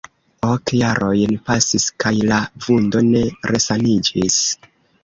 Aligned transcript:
Ok 0.45 0.71
jarojn 0.77 1.35
pasis, 1.51 1.85
kaj 2.05 2.15
la 2.33 2.41
vundo 2.69 3.07
ne 3.13 3.23
resaniĝis. 3.53 4.43